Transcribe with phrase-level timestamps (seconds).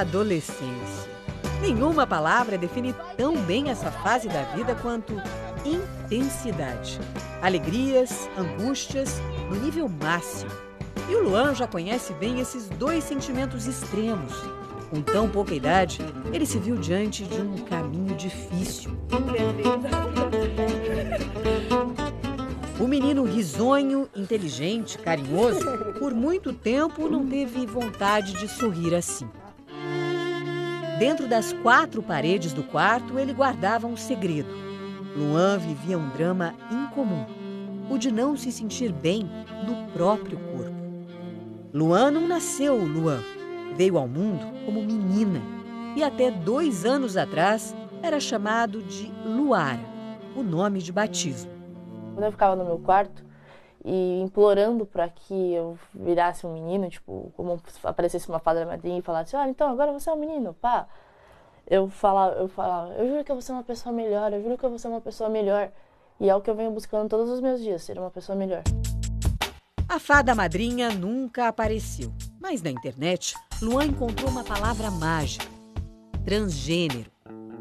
[0.00, 1.10] Adolescência.
[1.62, 5.14] Nenhuma palavra define tão bem essa fase da vida quanto
[5.64, 7.00] intensidade.
[7.40, 10.50] Alegrias, angústias, no nível máximo.
[11.08, 14.34] E o Luan já conhece bem esses dois sentimentos extremos.
[14.90, 16.00] Com tão pouca idade,
[16.30, 18.96] ele se viu diante de um caminho difícil.
[22.78, 25.66] O menino risonho, inteligente, carinhoso,
[25.98, 29.26] por muito tempo não teve vontade de sorrir assim.
[30.98, 34.48] Dentro das quatro paredes do quarto, ele guardava um segredo.
[35.14, 37.26] Luan vivia um drama incomum,
[37.90, 39.28] o de não se sentir bem
[39.66, 40.74] no próprio corpo.
[41.72, 43.20] Luan não nasceu Luan,
[43.76, 45.42] veio ao mundo como menina
[45.94, 49.80] e até dois anos atrás era chamado de Luara,
[50.34, 51.50] o nome de batismo.
[52.14, 53.22] Quando eu ficava no meu quarto,
[53.88, 59.02] e implorando para que eu virasse um menino, tipo, como aparecesse uma fada madrinha e
[59.02, 60.88] falasse, olha, então agora você é um menino, pá.
[61.64, 64.58] Eu falava, eu falava, eu juro que eu vou ser uma pessoa melhor, eu juro
[64.58, 65.70] que eu vou ser uma pessoa melhor.
[66.18, 68.64] E é o que eu venho buscando todos os meus dias, ser uma pessoa melhor.
[69.88, 75.46] A fada madrinha nunca apareceu, mas na internet, Luan encontrou uma palavra mágica:
[76.24, 77.10] transgênero.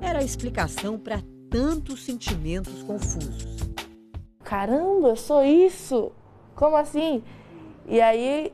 [0.00, 1.18] Era a explicação para
[1.50, 3.54] tantos sentimentos confusos
[4.54, 6.12] caramba, eu sou isso?
[6.54, 7.22] Como assim?
[7.86, 8.52] E aí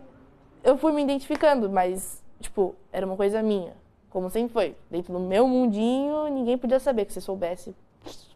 [0.64, 3.72] eu fui me identificando, mas, tipo, era uma coisa minha.
[4.08, 4.76] Como sempre foi.
[4.90, 7.74] Dentro do meu mundinho, ninguém podia saber que se soubesse.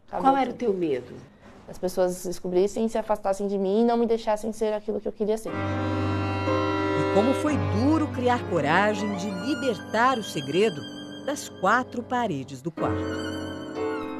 [0.08, 1.14] Qual era o teu medo?
[1.68, 5.12] As pessoas descobrissem, se afastassem de mim e não me deixassem ser aquilo que eu
[5.12, 5.50] queria ser.
[5.50, 10.80] E como foi duro criar coragem de libertar o segredo
[11.24, 13.02] das quatro paredes do quarto.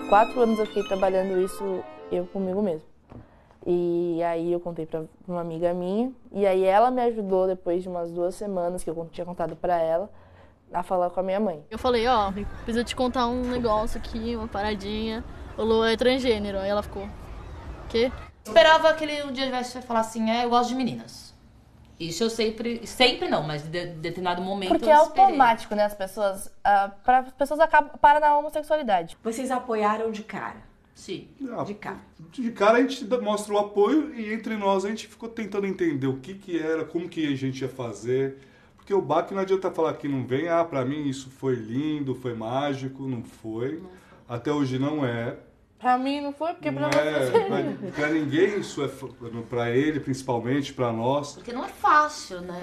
[0.09, 2.94] Quatro anos eu fiquei trabalhando isso eu comigo mesmo.
[3.67, 7.89] E aí eu contei para uma amiga minha, e aí ela me ajudou depois de
[7.89, 10.11] umas duas semanas que eu tinha contado para ela
[10.73, 11.65] a falar com a minha mãe.
[11.71, 12.33] Eu falei, ó, oh,
[12.65, 15.25] preciso te contar um negócio aqui, uma paradinha.
[15.57, 16.59] O Lu é transgênero.
[16.59, 17.09] Aí ela ficou,
[17.89, 18.13] quê?
[18.45, 21.33] Esperava que ele um dia tivesse falar assim, é, eu gosto de meninas.
[21.99, 25.85] Isso eu sempre, sempre não, mas de determinado momento Porque é automático, né?
[25.85, 29.17] As pessoas, uh, para as pessoas acabam para na homossexualidade.
[29.23, 30.74] Vocês apoiaram de cara?
[30.95, 31.29] Sim.
[31.51, 32.01] Ah, de cara.
[32.31, 36.07] De cara a gente mostra o apoio e entre nós a gente ficou tentando entender
[36.07, 38.39] o que que era, como que a gente ia fazer.
[38.77, 42.15] Porque o baque não adianta falar que não vem, ah, pra mim isso foi lindo,
[42.15, 43.79] foi mágico, não foi.
[43.79, 43.91] Não.
[44.29, 45.37] Até hoje não é.
[45.79, 48.89] Pra mim não foi, porque não pra é, pra, pra, ninguém isso é
[49.51, 51.33] pra ele, principalmente, pra nós.
[51.33, 52.63] Porque não é fácil, né?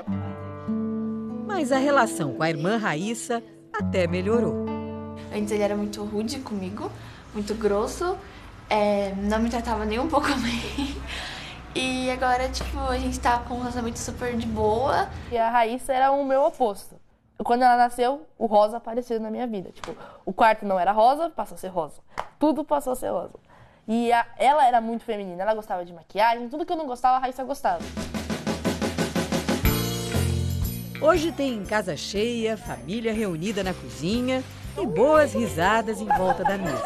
[1.45, 4.65] Mas a relação com a irmã Raíssa até melhorou.
[5.35, 6.91] Antes ele era muito rude comigo,
[7.33, 8.17] muito grosso,
[8.69, 10.95] é, não me tratava nem um pouco bem.
[11.73, 15.07] E agora, tipo, a gente tá com um relacionamento super de boa.
[15.31, 16.99] E a Raíssa era o meu oposto.
[17.43, 19.71] Quando ela nasceu, o rosa apareceu na minha vida.
[19.71, 22.01] Tipo, o quarto não era rosa, passou a ser rosa.
[22.37, 23.33] Tudo passou a ser rosa.
[23.87, 27.17] E a, ela era muito feminina, ela gostava de maquiagem, tudo que eu não gostava,
[27.17, 27.83] a Raíssa gostava.
[31.01, 34.43] Hoje tem casa cheia, família reunida na cozinha
[34.77, 36.83] e boas risadas em volta da mesa.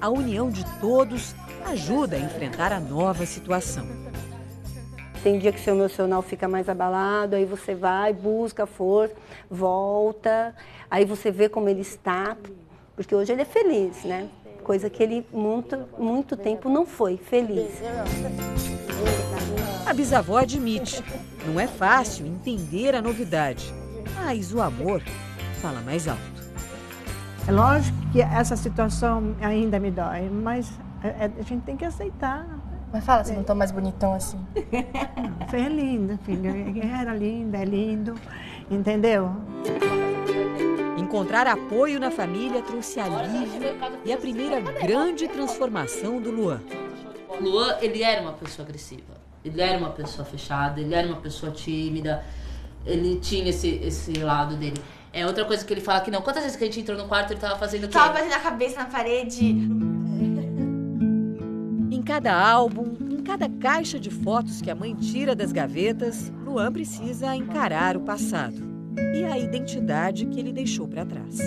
[0.00, 1.34] A união de todos
[1.66, 3.86] ajuda a enfrentar a nova situação.
[5.22, 9.14] Tem dia que seu emocional fica mais abalado, aí você vai, busca força,
[9.48, 10.54] volta,
[10.90, 12.36] aí você vê como ele está,
[12.96, 14.28] porque hoje ele é feliz, né?
[14.64, 17.70] Coisa que ele muito, muito tempo não foi feliz.
[19.86, 21.04] A bisavó admite,
[21.46, 23.72] não é fácil entender a novidade,
[24.16, 25.00] mas o amor
[25.60, 26.31] fala mais alto.
[27.46, 31.84] É lógico que essa situação ainda me dói, mas é, é, a gente tem que
[31.84, 32.46] aceitar.
[32.92, 34.38] Mas fala, você não tá mais bonitão assim.
[35.40, 36.50] Não, foi lindo, filho.
[36.84, 38.14] Era lindo, é lindo,
[38.70, 39.34] entendeu?
[40.98, 43.62] Encontrar apoio na família trouxe alívio
[44.04, 46.60] e a primeira grande transformação do Luan.
[47.40, 49.14] Luan, ele era uma pessoa agressiva.
[49.42, 52.22] Ele era uma pessoa fechada, ele era uma pessoa tímida.
[52.84, 54.80] Ele tinha esse, esse lado dele.
[55.12, 56.22] É outra coisa que ele fala que não.
[56.22, 57.92] Quantas vezes que a gente entrou no quarto ele tava fazendo o quê?
[57.92, 59.44] Tava batendo a cabeça na parede.
[61.90, 66.72] Em cada álbum, em cada caixa de fotos que a mãe tira das gavetas, Luan
[66.72, 68.56] precisa encarar o passado
[69.14, 71.38] e a identidade que ele deixou para trás.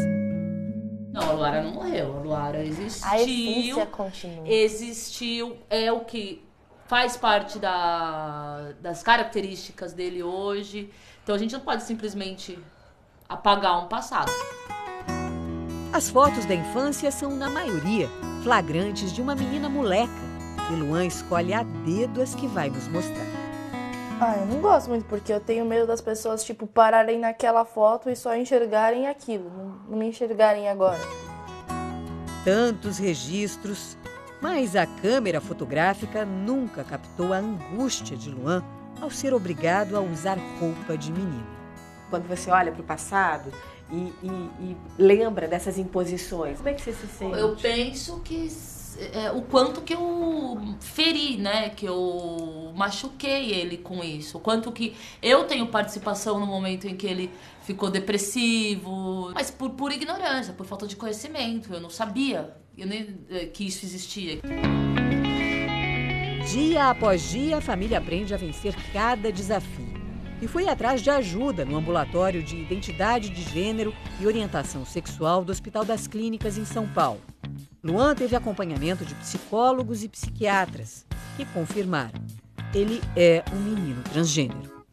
[1.11, 2.18] Não, a Luara não morreu.
[2.18, 3.09] A Luara existiu.
[3.09, 4.47] A essência continua.
[4.47, 5.57] Existiu.
[5.69, 6.44] É o que
[6.88, 10.91] faz parte da, das características dele hoje.
[11.23, 12.59] Então a gente não pode simplesmente
[13.27, 14.31] apagar um passado.
[15.92, 18.10] As fotos da infância são, na maioria,
[18.44, 20.12] flagrantes de uma menina moleca.
[20.72, 23.25] E Luan escolhe a dedo as que vai nos mostrar.
[24.19, 28.10] Ah, eu não gosto muito, porque eu tenho medo das pessoas, tipo, pararem naquela foto
[28.10, 31.01] e só enxergarem aquilo, não, não me enxergarem agora.
[32.44, 33.98] Tantos registros,
[34.42, 38.63] mas a câmera fotográfica nunca captou a angústia de Luan
[39.01, 41.55] ao ser obrigado a usar roupa de menino.
[42.10, 43.52] Quando você olha para o passado
[43.92, 44.28] e, e,
[44.62, 47.38] e lembra dessas imposições, como é que você se sente?
[47.38, 48.50] Eu penso que
[49.13, 51.69] é, o quanto que eu feri, né?
[51.69, 54.38] Que eu machuquei ele com isso.
[54.38, 57.30] O quanto que eu tenho participação no momento em que ele
[57.62, 59.31] ficou depressivo.
[59.34, 61.74] Mas por, por ignorância, por falta de conhecimento.
[61.74, 64.40] Eu não sabia eu nem, é, que isso existia.
[66.52, 69.84] Dia após dia, a família aprende a vencer cada desafio.
[70.41, 75.51] E foi atrás de ajuda no ambulatório de identidade de gênero e orientação sexual do
[75.51, 77.21] Hospital das Clínicas em São Paulo.
[77.83, 81.05] Luan teve acompanhamento de psicólogos e psiquiatras
[81.37, 82.19] que confirmaram.
[82.73, 84.83] Ele é um menino transgênero.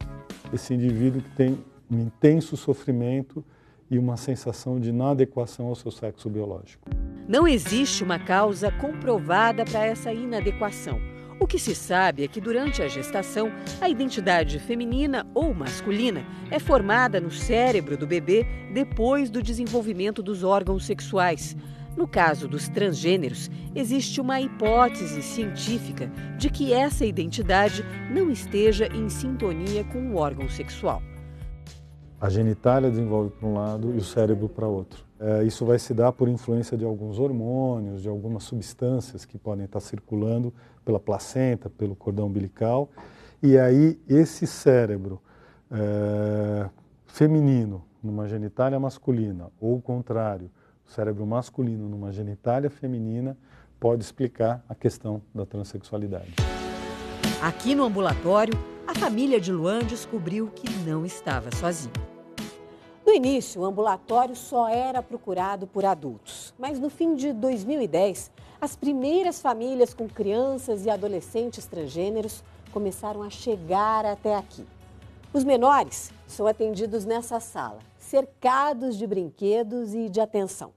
[0.53, 1.59] Esse indivíduo que tem
[1.91, 3.45] um intenso sofrimento
[3.91, 6.89] e uma sensação de inadequação ao seu sexo biológico.
[7.29, 10.99] Não existe uma causa comprovada para essa inadequação.
[11.43, 13.51] O que se sabe é que durante a gestação,
[13.81, 20.45] a identidade feminina ou masculina é formada no cérebro do bebê depois do desenvolvimento dos
[20.45, 21.57] órgãos sexuais.
[21.97, 29.09] No caso dos transgêneros, existe uma hipótese científica de que essa identidade não esteja em
[29.09, 31.03] sintonia com o órgão sexual.
[32.23, 35.05] A genitália desenvolve para um lado e o cérebro para outro.
[35.19, 39.65] É, isso vai se dar por influência de alguns hormônios, de algumas substâncias que podem
[39.65, 40.55] estar circulando
[40.85, 42.89] pela placenta, pelo cordão umbilical.
[43.43, 45.21] E aí, esse cérebro
[45.69, 46.71] é,
[47.07, 50.49] feminino numa genitália masculina, ou o contrário,
[50.87, 53.37] cérebro masculino numa genitália feminina
[53.81, 56.37] pode explicar a questão da transexualidade.
[57.43, 58.55] Aqui no ambulatório,
[58.87, 62.12] a família de Luan descobriu que não estava sozinha.
[63.05, 68.77] No início, o ambulatório só era procurado por adultos, mas no fim de 2010, as
[68.77, 74.65] primeiras famílias com crianças e adolescentes transgêneros começaram a chegar até aqui.
[75.33, 80.73] Os menores são atendidos nessa sala, cercados de brinquedos e de atenção.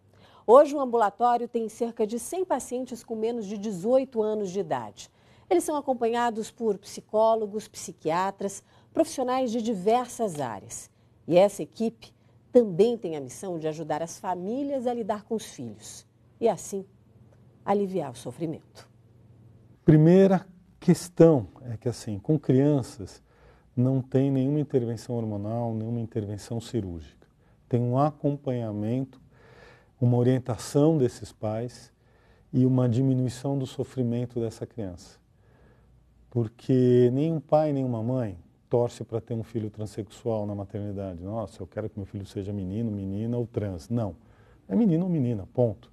[0.48, 5.12] Hoje, o ambulatório tem cerca de 100 pacientes com menos de 18 anos de idade.
[5.48, 10.89] Eles são acompanhados por psicólogos, psiquiatras, profissionais de diversas áreas.
[11.27, 12.14] E essa equipe
[12.56, 16.07] também tem a missão de ajudar as famílias a lidar com os filhos
[16.40, 16.86] e, assim,
[17.66, 18.88] aliviar o sofrimento.
[19.84, 20.48] Primeira
[20.80, 23.22] questão é que, assim, com crianças,
[23.75, 27.28] não tem nenhuma intervenção hormonal, nenhuma intervenção cirúrgica.
[27.68, 29.19] Tem um acompanhamento
[30.00, 31.92] uma orientação desses pais
[32.54, 35.19] e uma diminuição do sofrimento dessa criança.
[36.30, 38.38] Porque nenhum pai, nenhuma mãe
[38.69, 41.23] torce para ter um filho transexual na maternidade.
[41.23, 43.89] Nossa, eu quero que meu filho seja menino, menina ou trans.
[43.89, 44.15] Não.
[44.67, 45.91] É menino ou menina, ponto.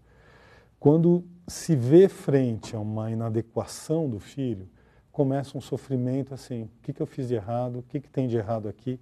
[0.79, 4.69] Quando se vê frente a uma inadequação do filho,
[5.11, 7.81] começa um sofrimento assim: o que, que eu fiz de errado?
[7.81, 8.99] O que, que tem de errado aqui?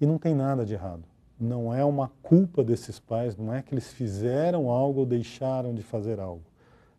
[0.00, 1.04] E não tem nada de errado
[1.42, 5.82] não é uma culpa desses pais, não é que eles fizeram algo ou deixaram de
[5.82, 6.44] fazer algo.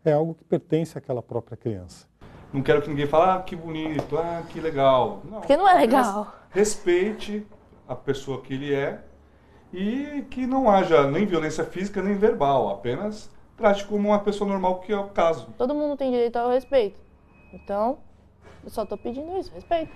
[0.03, 2.05] É algo que pertence àquela própria criança.
[2.53, 5.21] Não quero que ninguém fale, ah, que bonito, ah, que legal.
[5.25, 6.31] Não, Porque não é legal.
[6.51, 7.45] Respeite
[7.87, 9.01] a pessoa que ele é
[9.73, 14.79] e que não haja nem violência física nem verbal, apenas trate como uma pessoa normal,
[14.79, 15.47] que é o caso.
[15.57, 16.99] Todo mundo tem direito ao respeito.
[17.51, 17.97] Então,
[18.63, 19.93] eu só estou pedindo isso, respeito.